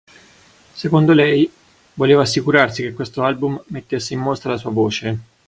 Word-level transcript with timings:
Secondo 0.73 1.13
lei, 1.13 1.47
voleva 1.93 2.23
assicurarsi 2.23 2.81
che 2.81 2.91
questo 2.93 3.21
album 3.21 3.61
"mettesse 3.67 4.15
in 4.15 4.19
mostra 4.19 4.49
la 4.49 4.57
sua 4.57 4.71
voce". 4.71 5.17